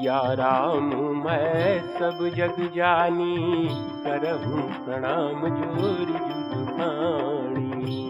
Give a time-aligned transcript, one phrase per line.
[0.00, 0.84] सिया राम,
[1.24, 3.68] मैं सब जग जानी,
[4.04, 8.06] करहूँ प्रणाम ज़ोर जुग पाणी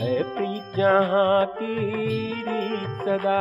[0.00, 1.76] है प्रीत जहाँ की
[2.98, 3.40] सदा,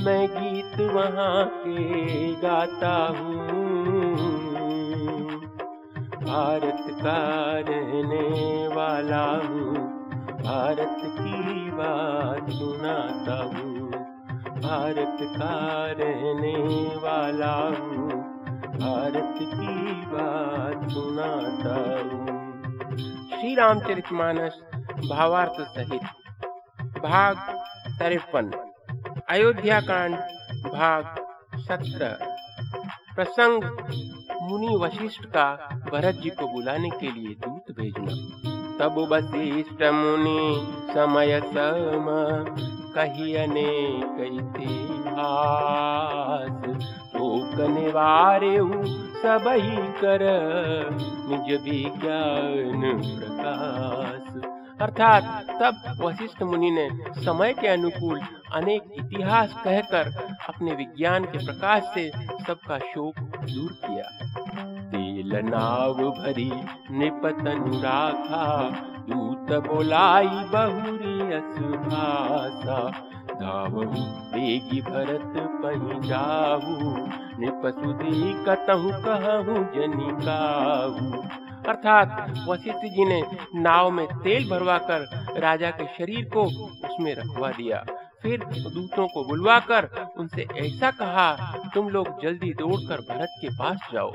[0.00, 4.14] मैं गीत वहाँ के गाता हूँ।
[6.24, 7.18] भारत का
[7.68, 9.74] रहने वाला हूँ,
[10.42, 13.75] भारत की बात सुनाता हूँ।
[14.56, 16.54] भारत का रहने
[16.96, 18.08] वाला हूँ।
[18.78, 22.26] भारत की बात सुनाता हूँ।
[23.30, 24.60] श्री रामचरितमानस
[25.10, 26.02] भावार्थ सहित
[27.02, 27.36] भाग
[27.98, 28.50] तिरपन,
[29.28, 30.14] अयोध्या कांड
[30.72, 31.04] भाग
[31.58, 32.18] सत्रह।
[33.14, 33.64] प्रसंग,
[34.42, 35.54] मुनि वशिष्ठ का
[35.92, 42.06] भरत जी को बुलाने के लिए दूत भेजना। तब वशिष्ठ मुनि समय सम
[42.94, 46.62] कही अनेक इतिहास।
[47.60, 48.56] निवारे
[49.22, 50.20] सब ही कर
[51.30, 54.42] निज विज्ञान प्रकाश।
[54.80, 56.90] अर्थात तब वशिष्ठ मुनि ने
[57.24, 58.20] समय के अनुकूल
[58.54, 60.12] अनेक इतिहास कहकर
[60.48, 62.12] अपने विज्ञान के प्रकाश से
[62.46, 64.10] सबका शोक दूर किया।
[65.26, 66.50] तेल नाव भरी
[66.90, 68.70] निपतन राखा
[69.08, 72.90] दूत बोलाई बहुरी असुभाषा।
[73.40, 74.02] धावहु
[74.32, 76.90] बेगी भरत पही जाहु
[77.40, 81.22] निपसुदी कतहु कहु। जनिकाहु
[81.68, 83.22] अर्थात वशिष्ठ जी ने
[83.54, 85.00] नाव में तेल भरवा कर
[85.40, 86.42] राजा के शरीर को
[86.86, 87.84] उसमें रखवा दिया।
[88.22, 94.12] फिर दूतों को बुलवाकर उनसे ऐसा कहा, तुम लोग जल्दी दौड़कर भरत के पास जाओ।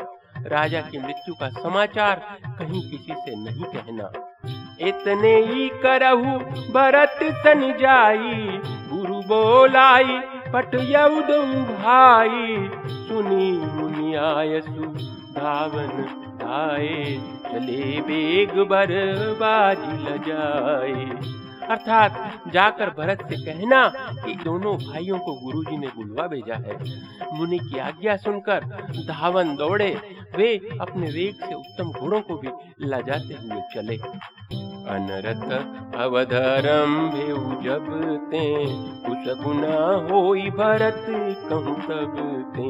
[0.47, 4.11] राजा की मृत्यु का समाचार कहीं किसी से नहीं कहना।
[4.81, 6.39] इतने ही करहु,
[6.71, 8.59] भरत सन जाई,
[8.91, 10.19] गुरु बोलाई
[10.53, 10.75] पट
[11.55, 12.69] भाई।
[13.07, 14.85] सुनी मुनि आयसु,
[15.33, 17.19] धावन आए
[17.51, 18.87] चले बेग बर
[19.39, 21.31] बाजी लजाए।
[21.71, 23.87] अर्थात जाकर भरत से कहना
[24.25, 26.77] कि दोनों भाइयों को गुरुजी ने बुलवा भेजा है।
[27.33, 28.65] मुनि की आज्ञा सुनकर
[29.07, 29.91] धावन दौड़े।
[30.35, 32.49] वे अपने वेग से उत्तम घोड़ों को भी
[32.85, 33.97] लजाते हुए चले।
[34.87, 35.51] अनरत
[35.95, 36.95] अवधरम
[37.63, 37.87] जब
[38.31, 38.45] ते
[39.05, 39.75] कुछ गुना
[40.07, 41.05] होई भरत
[41.49, 42.17] कहूँ तब
[42.55, 42.69] ते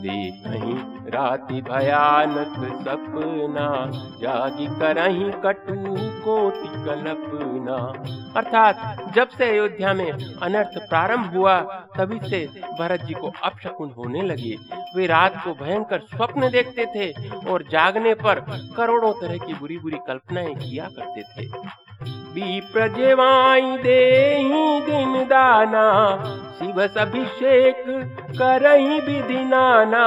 [0.00, 3.90] दे कहीं राति भयानक सपना,
[4.20, 8.04] जागी करही कटु कोटि कल्पना।
[8.36, 10.12] अर्थात, जब से अयोध्या में
[10.42, 11.60] अनर्थ प्रारंभ हुआ,
[11.98, 14.56] तभी से भरत जी को अपशकुन होने लगे।
[14.96, 18.44] वे रात को भयंकर स्वप्न देखते थे और जागने पर
[18.76, 21.76] करोड़ों तरह की बुरी बुरी कल्पनाएँ किया करते थे।
[22.60, 24.38] प्रजेवाई दे
[24.80, 26.16] दिन दाना,
[26.58, 27.84] शिव अभिषेक
[28.38, 30.06] करही विधि नाना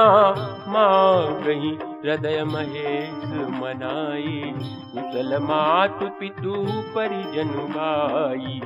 [1.46, 1.70] गही
[2.04, 3.24] हृदय महेश
[3.54, 4.52] मनाई।
[4.92, 6.54] कुशल मातु पितु
[6.94, 8.60] परिजन भाई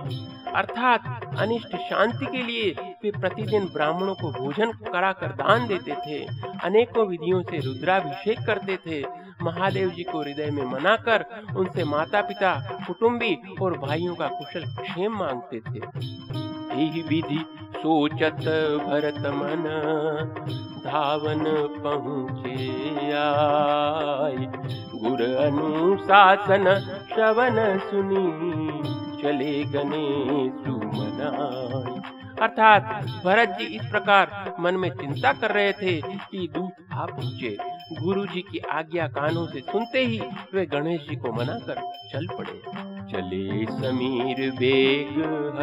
[0.54, 2.70] अर्थात अनिष्ट शांति के लिए
[3.04, 6.18] वे प्रतिदिन ब्राह्मणों को भोजन कराकर दान देते थे,
[6.64, 9.02] अनेकों विधियों से रुद्राभिषेक करते थे।
[9.42, 11.24] महादेव जी को हृदय में मनाकर
[11.56, 12.54] उनसे माता पिता
[12.86, 15.80] कुटुम्बी और भाइयों का कुशल क्षेम मांगते थे।
[16.74, 17.44] यही विधि
[17.84, 18.38] सोचत
[18.84, 19.64] भरत मन
[20.84, 21.42] धावन
[21.82, 22.54] पहुँचे
[23.12, 24.36] आय।
[24.94, 26.64] गुर अनुशासन
[27.08, 28.24] श्रवण सुनी
[29.22, 30.06] चले गने
[30.62, 32.00] सुमनाय
[32.42, 37.56] अर्थात भरत जी इस प्रकार मन में चिंता कर रहे थे कि दूत आ पहुँचे।
[38.00, 40.20] गुरु जी की आज्ञा कानों से सुनते ही
[40.54, 41.80] वे गणेश जी को मना कर
[42.12, 42.60] चल पड़े।
[43.10, 45.18] चले समीर बेग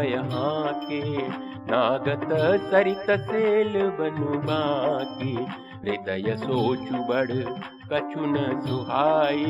[0.05, 1.27] यहाँ के।
[1.61, 2.27] नागत
[2.71, 5.33] सरित सेल बनु बाकी
[5.83, 7.31] हृदय सोचु बड़
[7.91, 9.45] कछु न सुहाई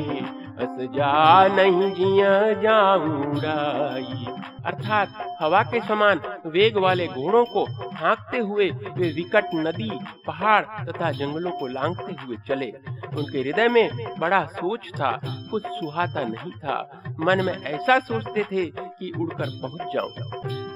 [0.59, 4.25] अस जा नहीं जिया जाऊंगाई
[4.65, 5.09] अर्थात
[5.41, 9.89] हवा के समान वेग वाले घोड़ों को हाँकते हुए वे विकट नदी,
[10.27, 12.71] पहाड़ तथा जंगलों को लांगते हुए चले।
[13.17, 13.89] उनके हृदय में
[14.19, 15.11] बड़ा सोच था,
[15.51, 20.11] कुछ सुहाता नहीं था। मन में ऐसा सोचते थे कि उड़कर पहुँच जाऊँ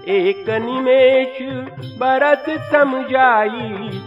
[0.07, 1.37] एक निमेश
[1.99, 4.01] बरत समझाई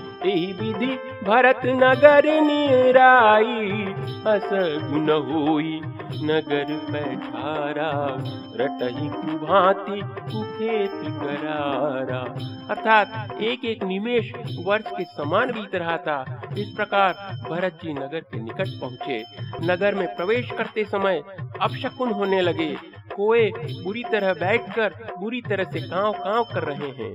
[0.53, 3.85] विधि भरत नगर निराई।
[4.27, 4.49] अस
[4.83, 5.81] गुन होई,
[6.25, 7.91] नगर बैठारा
[8.57, 12.21] रटही कुभांति कुखेत करारा।
[12.71, 14.33] अर्थात एक एक निमेश
[14.65, 17.13] वर्ष के समान बीत रहा था। इस प्रकार
[17.51, 19.25] भरत जी नगर के निकट पहुँचे।
[19.63, 21.23] नगर में प्रवेश करते समय
[21.63, 22.77] अपशकुन होने लगे।
[23.17, 23.51] कोए
[23.85, 27.15] बुरी तरह बैठकर बुरी तरह से कांव कांव कर रहे हैं।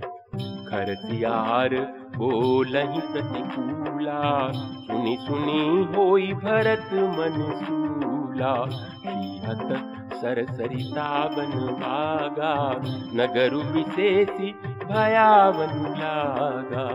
[0.66, 1.76] खरसियार
[2.18, 5.62] बोलही प्रतिकूला, सुनी सुनी
[5.96, 8.56] होई भरत मन सूला
[10.14, 12.54] सरसरिता बन भागा
[13.16, 14.52] नगर विशेषी
[14.84, 16.86] भयावन लागा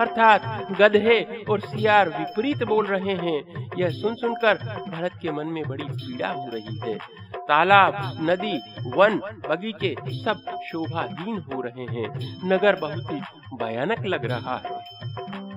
[0.00, 4.54] अर्थात गधे और सियार विपरीत बोल रहे हैं। यह सुन सुनकर
[4.88, 6.94] भरत के मन में बड़ी पीड़ा हो रही है।
[7.36, 8.58] तालाब, नदी,
[8.96, 12.08] वन, बगीचे सब शोभाहीन हो रहे हैं।
[12.48, 13.20] नगर बहुत ही
[13.56, 14.80] भयानक लग रहा है।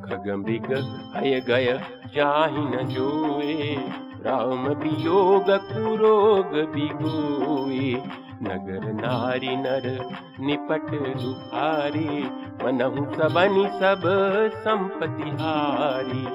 [0.01, 0.73] खगम्बिग
[1.15, 1.81] हय गय
[2.17, 3.75] न जोए।
[4.25, 7.93] राम वियोग कुरोग बिगोए
[8.43, 9.85] नगर नारी नर
[10.39, 12.23] निपट दुखारी,
[12.63, 14.01] मनहु सबनि सब
[14.55, 16.25] संपति हारी।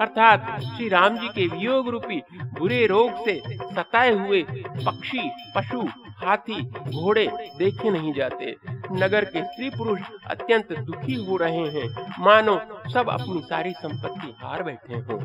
[0.00, 2.22] अर्थात श्री राम जी के वियोग रूपी
[2.58, 4.42] बुरे रोग से सताए हुए
[4.86, 5.82] पक्षी, पशु
[6.24, 7.26] हाथी, घोड़े
[7.58, 8.56] देखे नहीं जाते।
[8.92, 12.60] नगर के स्त्री पुरुष अत्यंत दुखी हो रहे हैं। मानो
[12.92, 15.18] सब अपनी सारी संपत्ति हार बैठे हों।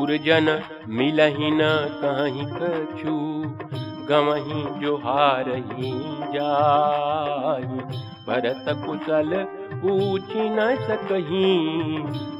[0.00, 1.60] उर्जन मिलही न
[2.04, 3.44] कहीं कछु,
[4.08, 5.92] गवही जो हार ही
[6.32, 9.44] जाई भरत कुशल
[9.74, 11.56] पूछ न सकही,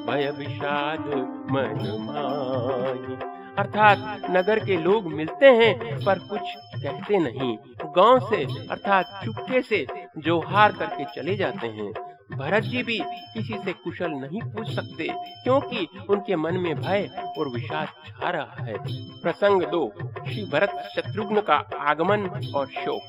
[0.06, 1.06] भय विषाद
[1.52, 6.40] मन माही अर्थात नगर के लोग मिलते हैं, पर कुछ
[6.82, 7.56] कहते नहीं।
[7.96, 9.86] गाँव से, अर्थात चुपके से,
[10.18, 11.92] जोहार करके चले जाते हैं।
[12.36, 12.98] भरत जी भी
[13.34, 15.08] किसी से कुशल नहीं पूछ सकते,
[15.44, 17.08] क्योंकि उनके मन में भय
[17.38, 18.76] और विषाद छा रहा है।
[19.22, 19.90] प्रसंग दो,
[20.24, 23.06] श्री भरत शत्रुघ्न का आगमन और शोक।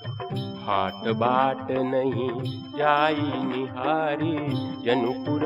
[0.66, 2.30] हाट बाट नहीं
[2.72, 4.38] जाई निहारी
[4.86, 5.44] जनुपुर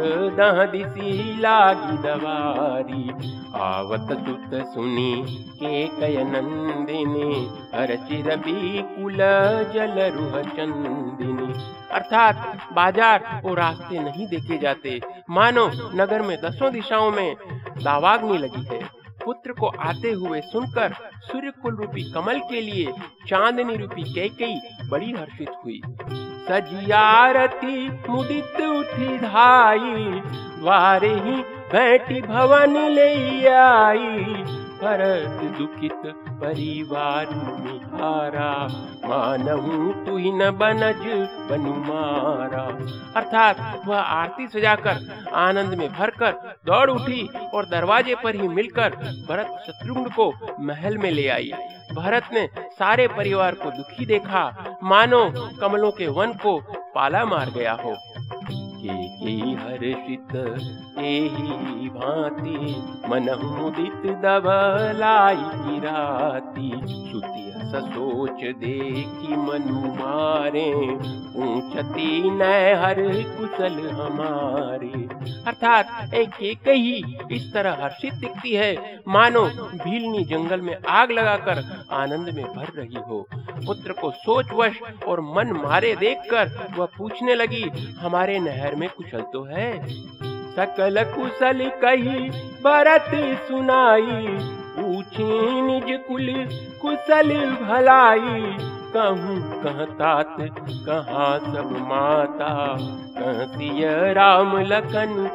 [0.71, 3.03] दिसी लागी दवारी।
[3.59, 5.13] आवत सुत सुनी
[5.53, 7.33] के कय नंदिनी,
[7.73, 9.17] हर चिर कुल
[9.73, 11.53] जल रुह चंदिनी।
[11.91, 12.35] अर्थात
[12.73, 14.99] बाज़ार और रास्ते नहीं देखे जाते।
[15.29, 17.35] मानो नगर में दसों दिशाओं में
[17.83, 18.79] दावाग्नि लगी है।
[19.25, 22.91] पुत्र को आते हुए सुनकर सूर्य कुल रूपी कमल के लिए
[23.27, 25.81] चांदनी रूपी कैकई बड़ी हर्षित हुई।
[26.47, 30.21] सजियारती मुदित उठी धाई
[30.59, 31.35] द्वारे ही
[31.73, 36.01] बैठी भवन ले आई। भरत दुखित
[36.41, 37.29] परिवार
[37.59, 38.51] मिहारा
[39.05, 41.01] मानहू तू न बनज
[41.49, 42.61] बनु मारा।
[43.15, 46.31] अर्थात वह आरती सजाकर, आनंद में भरकर,
[46.65, 48.95] दौड़ उठी और दरवाजे पर ही मिलकर
[49.29, 51.51] भरत शत्रुघ्न को महल में ले आई।
[51.93, 54.43] भरत ने सारे परिवार को दुखी देखा।
[54.83, 55.29] मानो
[55.61, 56.59] कमलों के वन को
[56.95, 57.95] पाला मार गया हो।
[58.79, 60.35] के के हर्षित
[60.99, 62.57] एही भांति
[63.09, 66.71] मन मुदित दबलाई किराती
[67.11, 70.71] सुति सोच देखी मनु मारे
[71.39, 72.41] ऊंचती न
[72.81, 74.89] हर कुशल हमारे।
[75.47, 78.73] अर्थात एक एक ही इस तरह हर्षित दिखती है।
[79.07, 79.41] मानो
[79.75, 85.51] भीलनी जंगल में आग लगाकर आनंद में भर रही हो। पुत्र को सोचवश और मन
[85.63, 87.63] मारे देखकर वह पूछने लगी,
[87.99, 89.87] हमारे नहर में कुशल तो है।
[90.55, 92.29] सकल कुशल कही
[92.63, 93.11] भरत
[93.47, 94.37] सुनाई।
[94.79, 96.27] पूछी निज कुल
[96.81, 98.57] कुशल भलाई।
[98.93, 100.35] कहूँ कहतात
[100.85, 102.77] कहाँ सब माता।
[103.19, 103.83] कहती
[104.13, 105.29] राम लखन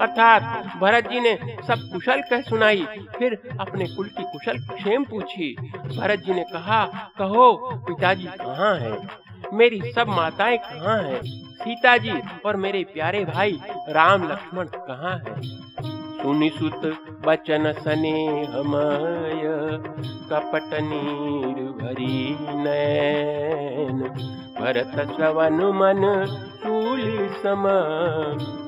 [0.00, 0.42] अर्थात
[0.80, 1.34] भरत जी ने
[1.66, 2.86] सब कुशल कह सुनाई,
[3.18, 5.56] फिर अपने कुल की कुशल क्षेम पूछी।
[5.98, 6.84] भरत जी ने कहा,
[7.18, 9.25] कहो, पिताजी कहाँ है?
[9.52, 11.20] मेरी सब माताएँ कहाँ हैं?
[11.56, 12.12] सीता जी
[12.46, 15.40] और मेरे प्यारे भाई राम लक्ष्मण कहाँ हैं?
[16.22, 16.80] सुनि सुत
[17.26, 19.42] बचन स्नेहमय
[20.30, 24.00] कपट नीर भरी नैन
[24.60, 26.02] भरत श्रवण मन
[26.62, 27.64] चूली सम,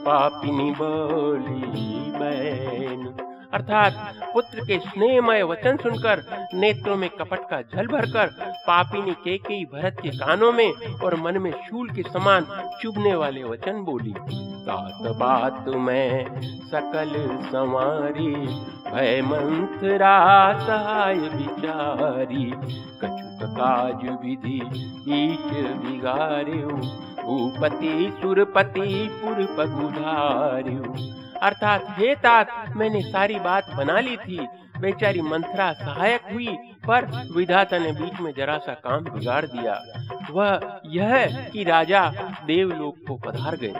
[0.07, 3.08] पापिनी बोली बैन
[3.55, 3.93] अर्थात
[4.33, 6.23] पुत्र के स्नेहमय वचन सुनकर,
[6.55, 8.26] नेत्रों में कपट का जल भरकर,
[8.67, 10.73] पापिनी केकई भरत के कानों में
[11.05, 12.47] और मन में शूल के समान
[12.83, 14.12] चुभने वाले वचन बोली,
[14.67, 17.12] तात बात में सकल
[17.45, 18.33] संवारी
[19.23, 20.17] मंत्रा
[20.67, 22.45] सहाय विचारी
[23.00, 24.61] कछुक काज विधि
[25.17, 25.49] ईच
[25.83, 26.69] बिगार्यो,
[27.23, 34.49] भूपति सुरपति पुर पगुधार्यो अर्थात, हे तात, मैंने सारी बात बना ली थी।
[34.80, 37.04] बेचारी मंथरा सहायक हुई, पर
[37.37, 39.83] विधाता ने बीच में जरा सा काम बिगाड़ दिया।
[40.30, 42.12] वह यह कि राजा
[42.47, 43.75] देवलोक को पधार गए।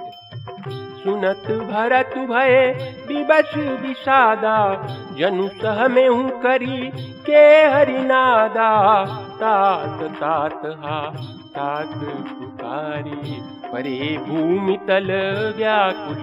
[1.05, 2.73] सुनत भरत भय
[3.09, 4.87] विवश विषादा
[5.19, 6.91] जनु सह में हूँ करी
[7.27, 11.13] के हरिनादा। तात तात, हा,
[11.57, 15.11] तात, पुकारी परे भूमि तल
[15.57, 16.23] व्याकुल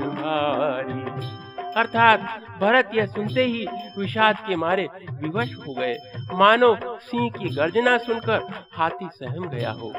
[1.77, 2.19] अर्थात
[2.61, 3.65] भरत यह सुनते ही
[3.97, 4.87] विषाद के मारे
[5.21, 5.95] विवश हो गए।
[6.33, 9.91] मानो सिंह की गर्जना सुनकर हाथी सहम गया हो।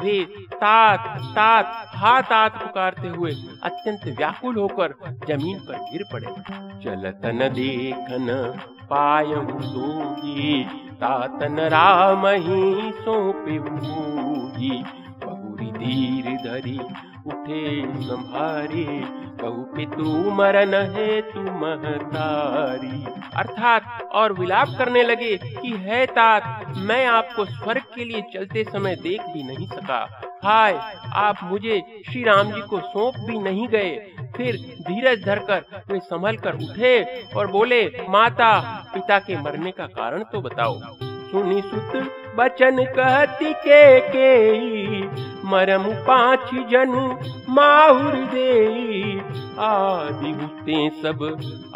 [0.00, 0.22] वे
[0.54, 4.94] तात तात हाथ तात पुकारते हुए अत्यंत व्याकुल होकर
[5.28, 6.26] ज़मीन पर गिर पड़े।
[6.84, 8.26] चलतन देखन
[8.90, 10.64] पायम सोगी
[10.94, 13.58] तातन राम ही सौंपे
[15.60, 16.78] बहुरी धीर धरी,
[17.26, 18.86] उठे संभारे,
[19.40, 23.04] कहू पितु मरन है, तू महतारी।
[23.36, 28.96] अर्थात, और विलाप करने लगे कि है तात, मैं आपको स्वर्ग के लिए चलते समय
[28.96, 34.12] देख भी नहीं सका। हाय, आप मुझे श्री राम जी को सौंप भी नहीं गए।
[34.36, 38.60] फिर धीरज धरकर वे संभल कर उठे और बोले, माता,
[38.94, 40.80] पिता के मरने का कारण तो बताओ।
[41.30, 41.92] सुनी सुत
[42.36, 44.28] बचन कहती के के
[45.48, 47.00] मरम पाँच जनु
[47.54, 48.52] माहुर दे
[49.60, 51.22] आदि हुते सब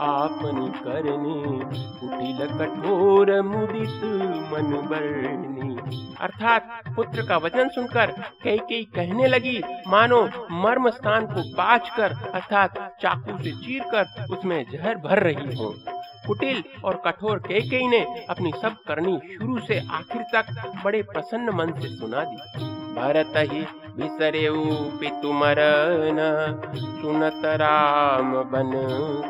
[0.00, 1.64] आपन करने।
[2.00, 4.04] कुटिल कठोर मुदित
[4.52, 5.76] मन बरनी।
[6.20, 8.12] अर्थात पुत्र का वचन सुनकर
[8.44, 10.22] कई कई कहने लगी, मानो
[10.62, 15.74] मर्म स्थान को बाच कर अर्थात चाकू से चीर कर उसमें जहर भर रही हो।
[16.26, 21.72] कुटिल और कठोर कई ने अपनी सब करनी शुरू से आखिर तक बड़े प्रसन्न मन
[21.72, 22.64] से सुना दी।
[22.94, 23.60] भरत ही
[23.96, 24.48] बिसरे
[24.98, 26.18] पितु मरन,
[26.76, 28.70] सुनत राम बन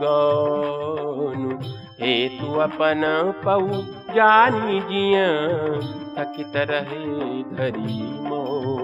[0.03, 1.59] गौनु।
[2.01, 3.03] हेतु अपन
[3.45, 3.69] पऊ
[4.15, 5.27] जानी जिया,
[6.17, 7.05] थकित रहे
[7.43, 8.82] धरी मोन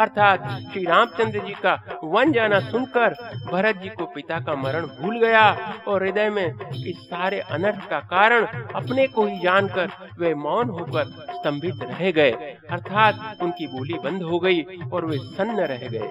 [0.00, 3.14] अर्थात श्री रामचंद्र जी का वन जाना सुनकर
[3.52, 6.46] भरत जी को पिता का मरण भूल गया और हृदय में
[6.86, 12.30] इस सारे अनर्थ का कारण अपने को ही जानकर वे मौन होकर स्तंभित रह गए।
[12.70, 16.10] अर्थात उनकी बोली बंद हो गई और वे सन्न रह गए।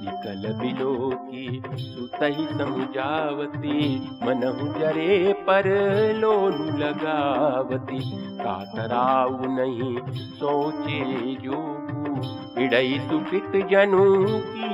[0.00, 3.98] विकल बिलो की सुतही समझावती
[4.80, 5.66] जरे पर
[6.16, 7.98] लोनु लगावती
[9.48, 9.96] नहीं,
[10.30, 11.85] सोचे जो
[12.98, 14.66] सुपित जनु की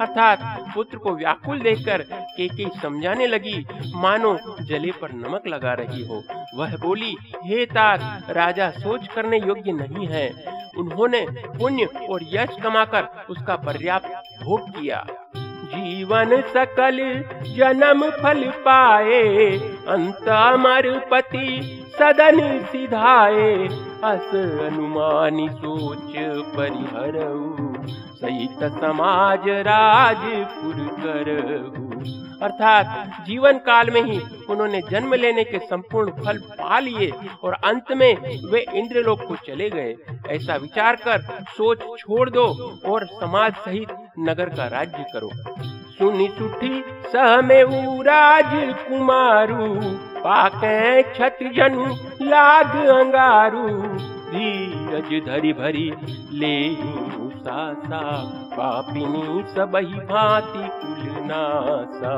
[0.00, 6.22] अर्थात पुत्र को व्याकुल देखकर केके समझाने लगी, मानो जले पर नमक लगा रही हो।
[6.54, 10.30] वह बोली, हे तात राजा सोच करने योग्य नहीं है।
[10.78, 14.08] उन्होंने पुण्य और यश कमाकर उसका पर्याप्त
[14.42, 26.12] भोग किया। जीवन सकल जन्म फल पाए, अंत अमर पति सदन सिधाए। अस अनुमानी सोच
[26.56, 27.16] परिहर
[28.14, 31.30] सहित समाज राजपुर कर
[32.42, 34.18] अर्थात जीवन काल में ही
[34.50, 37.10] उन्होंने जन्म लेने के संपूर्ण फल पा लिए
[37.44, 38.14] और अंत में
[38.50, 39.94] वे इंद्रलोक को चले गए।
[40.28, 42.46] ऐसा विचार कर सोच छोड़ दो
[42.86, 43.88] और समाज सहित
[44.18, 45.30] नगर का राज्य करो।
[45.98, 47.64] सुनी सुठी सह में
[48.04, 49.66] राज कुमारू,
[50.18, 51.86] पाके छत जनु
[52.22, 53.66] लाग अंगारू।
[54.28, 55.90] धीरज धरी भरी
[56.32, 56.56] ले
[57.38, 58.00] सासा,
[58.52, 62.14] पापिनी सबही भांति कुलनासा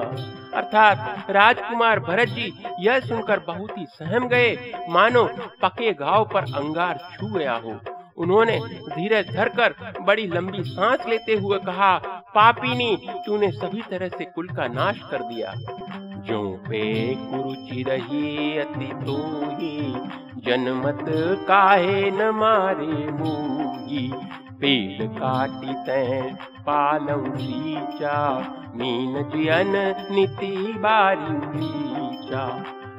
[0.57, 4.57] अर्थात राजकुमार भरत जी यह सुनकर बहुत ही सहम गए,
[4.89, 5.25] मानो
[5.63, 7.81] पके घाव पर अंगार छू गया हो।
[8.21, 8.59] उन्होंने
[8.89, 11.97] धीरज धरकर बड़ी लंबी सांस लेते हुए कहा,
[12.35, 12.97] पापिनी,
[13.27, 15.55] तूने सभी तरह से कुल का नाश कर दिया।
[16.27, 16.83] जो पे
[17.15, 19.17] कुरुचि रही अति तो
[19.51, 19.93] ही
[20.45, 21.05] जनमत
[21.49, 24.11] काहे न मारे मुही
[24.61, 28.19] पेड़ काटी तैं पालऊ सीचा,
[28.75, 29.73] मीन जियन
[30.11, 31.35] नीति बारी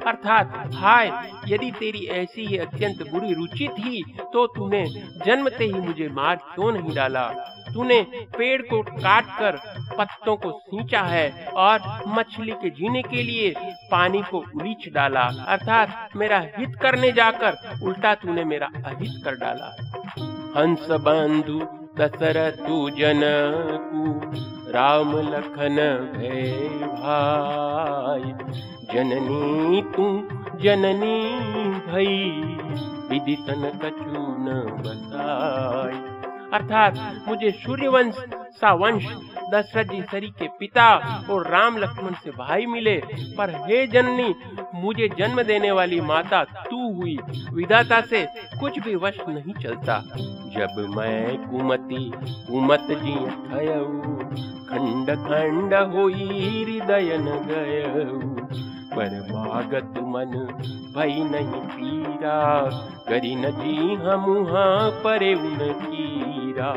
[0.06, 4.86] अर्थात, हाय, यदि तेरी ऐसी ही अत्यंत बुरी रुचि थी तो तूने
[5.26, 7.28] जन्मते ही मुझे मार क्यों नहीं डाला?
[7.74, 8.02] तूने
[8.38, 9.56] पेड़ को काट कर
[9.98, 13.54] पत्तों को सींचा है और मछली के जीने के लिए
[13.90, 19.76] पानी को उलीच डाला। अर्थात, मेरा हित करने जाकर उल्टा तूने मेरा अहित कर डाला।
[20.56, 24.02] हंस बंधु दशरथु जनकु
[24.72, 25.76] राम लखन
[26.12, 26.52] भय
[26.84, 28.32] भाई।
[28.94, 30.06] जननी तू
[30.62, 31.18] जननी
[31.86, 32.16] भई
[33.10, 35.98] विदितन कछु न बसाई।
[36.52, 39.06] अर्थात मुझे सूर्यवंश सा वंश
[39.54, 40.86] दशरथ जी सरी के पिता
[41.30, 42.96] और राम लक्ष्मण से भाई मिले।
[43.38, 44.34] पर हे जननी,
[44.74, 47.18] मुझे जन्म देने वाली माता तू हुई।
[47.52, 48.26] विधाता से
[48.60, 49.98] कुछ भी वश नहीं चलता।
[50.56, 53.16] जब मैं कुमति, कुमत जी
[54.68, 57.38] खंड खंड हृदय न
[58.92, 60.32] पर भागत मन
[60.96, 62.70] भई नहीं पीरा
[63.08, 64.24] करी न जी हम
[65.04, 66.70] परे उन कीरा।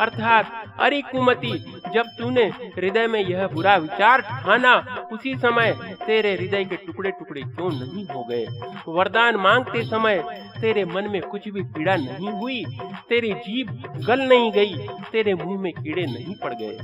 [0.00, 1.52] अर्थात अरे कुमति,
[1.94, 2.44] जब तूने
[2.76, 5.72] हृदय में यह बुरा विचार ठाना, उसी समय
[6.06, 8.46] तेरे हृदय के टुकड़े टुकड़े क्यों नहीं हो गए?
[8.88, 10.18] वरदान मांगते समय
[10.60, 12.64] तेरे मन में कुछ भी पीड़ा नहीं हुई,
[13.08, 13.70] तेरी जीभ
[14.06, 14.76] गल नहीं गई,
[15.12, 16.78] तेरे मुँह में कीड़े नहीं पड़ गए।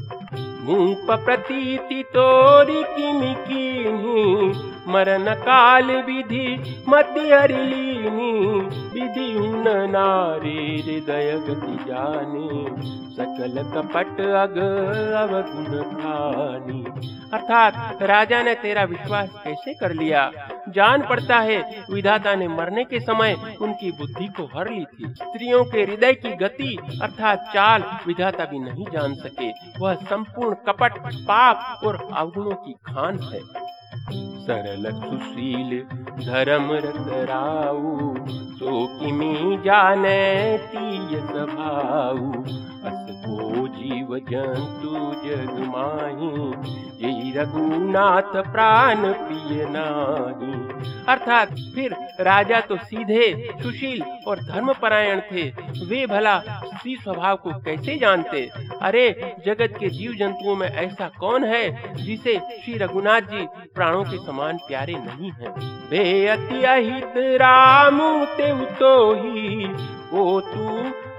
[0.60, 3.66] मुँह प्रतीति तोरी किमी की
[4.92, 6.46] मरण काल विधि
[6.88, 8.32] मध्य हरिलीनी
[8.94, 12.48] विधि उन नारी हृदय गति जाने,
[13.14, 14.58] सकल कपट अग
[15.22, 16.84] अवगुण खानी
[17.32, 20.30] अर्थात राजा ने तेरा विश्वास कैसे कर लिया?
[20.72, 21.58] जान पड़ता है।
[21.90, 26.30] विधाता ने मरने के समय उनकी बुद्धि को हर ली थी। स्त्रियों के हृदय की
[26.36, 32.72] गति अर्थात चाल विधाता भी नहीं जान सके। वह संपूर्ण कपट, पाप और अवगुणों की
[32.72, 33.40] खान है।
[34.40, 35.80] सरल सुशील
[36.26, 36.68] धर्म
[37.24, 38.14] राऊ
[38.58, 42.32] सो किमी जाने स्वभाऊ
[43.88, 44.94] जीव जंतु
[45.28, 46.50] जग माही,
[47.06, 50.68] यही रघुनाथ प्राण प्रिय नाही।
[51.08, 55.52] अर्थात फिर राजा तो सीधे, सुशील और धर्म परायण थे।
[55.84, 58.50] वे भला स्त्री स्वभाव को कैसे जानते?
[58.82, 64.18] अरे, जगत के जीव जंतुओं में ऐसा कौन है जिसे श्री रघुनाथ जी प्राणों के
[64.18, 65.48] समान प्यारे नहीं है?
[65.90, 69.68] वे अति अहित राम ते तो ही
[70.12, 70.68] ओ तू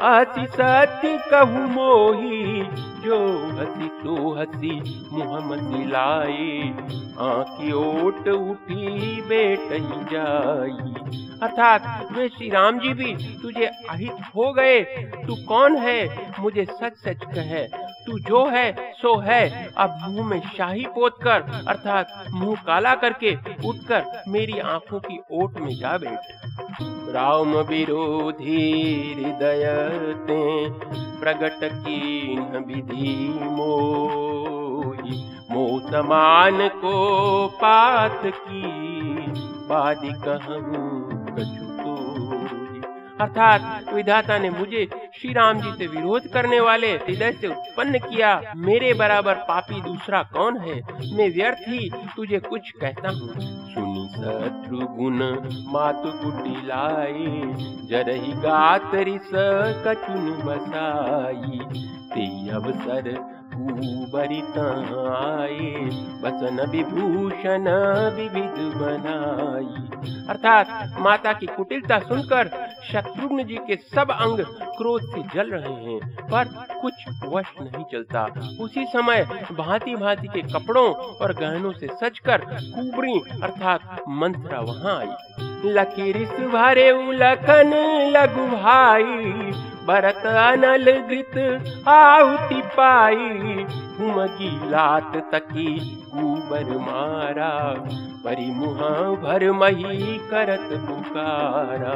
[0.01, 2.63] अति सत्य कहू मोही,
[3.01, 3.17] जो
[3.58, 6.74] हसी तो हसी मुहम्मद लाए
[7.22, 9.69] आखी ओट उठी बेट
[10.12, 10.93] जाई।
[11.43, 14.82] अर्थात वे श्री राम जी भी तुझे अहित हो गए।
[15.28, 16.32] तू कौन है?
[16.39, 17.63] मुझे सच सच कहे।
[18.06, 23.36] तू जो है, सो है। अब मुँह में शाही पोत कर, अर्थात मुँह काला करके
[23.67, 26.19] उठकर मेरी आँखों की ओट में जा बैठ।
[27.12, 28.58] राम विरोधी
[29.13, 29.63] हृदय
[30.28, 30.41] ते
[31.19, 33.78] प्रगट की विधि मो
[35.89, 38.62] समान को पात की
[39.69, 41.18] बादी कहूँ कछु
[43.21, 48.41] अर्थात विधाता ने मुझे श्री राम जी से विरोध करने वाले हृदय से उत्पन्न किया,
[48.55, 50.75] मेरे बराबर पापी दूसरा कौन है?
[51.13, 53.29] मैं व्यर्थ ही तुझे कुछ कहता हूँ।
[53.69, 55.19] सुनी शत्रु गुण,
[55.71, 57.41] मातु कुटी लाई
[57.88, 59.29] जरही गात रिस
[59.88, 61.60] कचुन बसाई।
[62.10, 63.38] ते अवसर
[65.10, 65.89] आए
[66.24, 67.67] बसन विभूषण
[68.15, 69.89] विविध बनाई।
[70.30, 72.48] अर्थात माता की कुटिलता सुनकर
[72.91, 74.39] शत्रुघ्न जी के सब अंग
[74.78, 76.00] क्रोध से जल रहे हैं,
[76.32, 76.43] पर
[76.82, 76.93] कुछ
[77.26, 78.26] वश नहीं चलता।
[78.60, 85.08] उसी समय भांति भांति के कपड़ों और गहनों से सजकर कुबरी, अर्थात मंत्रा वहाँ आई।
[85.65, 86.17] लकीर
[86.48, 87.74] भरे लखन
[88.15, 89.52] लघु भाई
[89.88, 91.38] भरत अनल घृत
[91.88, 93.65] आहुति पाई।
[94.00, 95.80] हुमगी लात तकी
[96.13, 97.52] कुबर मारा
[98.26, 98.89] परिमुहा
[99.24, 101.93] भर मही करत पुकारा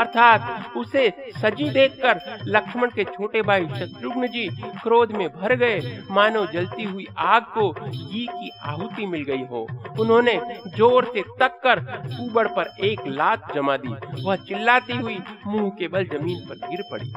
[0.00, 4.46] अर्थात उसे सजी देखकर लक्ष्मण के छोटे भाई शत्रुघ्न जी
[4.82, 9.66] क्रोध में भर गए। मानो जलती हुई आग को घी की आहुति मिल गई हो।
[10.00, 10.40] उन्होंने
[10.76, 15.88] ज़ोर से तक कर कुबड़ पर एक लात जमा दी। वह चिल्लाती हुई मुँह के
[15.88, 17.12] बल ज़मीन पर गिर पड़ी।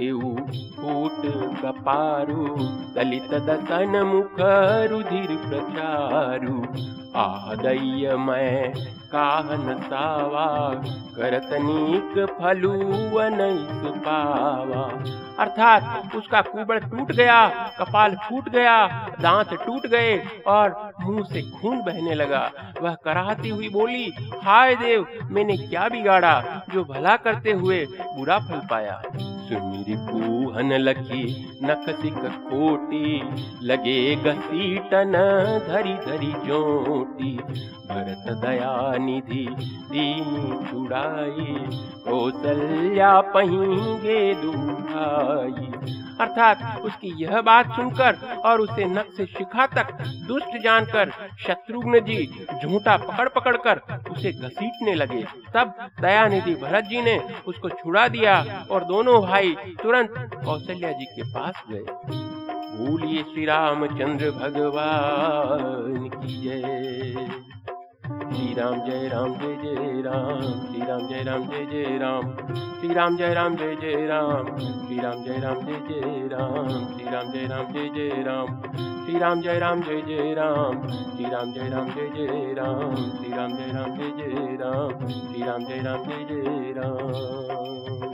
[0.00, 1.24] टूटे फूट
[1.62, 2.44] कपारू
[2.94, 4.38] दलित दसन मुख
[4.90, 6.56] रुधिर प्रचारू
[7.16, 8.72] आदय मैं
[9.12, 10.46] काहन सावा
[11.16, 12.72] करतनीक फलू
[13.20, 14.84] अनैस पावा
[15.40, 17.38] अर्थात उसका कुबड़ टूट गया
[17.78, 18.76] कपाल फूट गया
[19.20, 22.42] दांत टूट गए और मुँह से खून बहने लगा
[22.82, 24.04] वह कराहती हुई बोली
[24.44, 26.34] हाय देव मैंने क्या बिगाड़ा
[26.72, 31.24] जो भला करते हुए बुरा फल पाया सुमिर पूहन लखी
[31.62, 33.22] नखसिक कोटी
[33.62, 35.12] लगे घसीटन
[35.68, 37.32] धरी धरी जोटी।
[37.90, 39.46] भरत दया निधि
[39.92, 41.54] दीनी छुड़ाई
[42.08, 45.72] कौशल्या पहींगे दुखाई
[46.20, 49.92] अर्थात उसकी यह बात सुनकर और उसे नख से शिखा तक
[50.28, 51.10] दुष्ट जानकर
[51.46, 52.16] शत्रुघ्न जी
[52.62, 53.80] झूठा पकड़ पकड़ कर
[54.10, 55.22] उसे घसीटने लगे।
[55.54, 61.30] तब दयानिधि भरत जी ने उसको छुड़ा दिया और दोनों भाई तुरंत कौशल्या जी के
[61.32, 61.84] पास गए।
[62.72, 67.39] बोलिए श्री रामचंद्र भगवान की जय।
[68.30, 72.32] श्री राम जय राम जय जय राम। श्री राम जय राम जय जय राम।
[72.80, 77.10] श्री राम जय राम जय जय राम। श्री राम जय राम जय जय राम। श्री
[77.10, 78.46] राम जय राम जय जय राम।
[79.04, 83.32] श्री राम जय राम जय जय राम। श्री राम जय राम जय जय राम। श्री
[83.32, 88.09] राम जय राम जय जय राम। श्री राम जय राम जय जय राम